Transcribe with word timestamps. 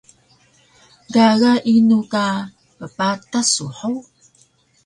Gaga 1.13 1.51
inu 1.73 1.99
ka 2.11 2.25
ppatas 2.91 3.47
su 3.55 3.65
hug? 3.77 4.01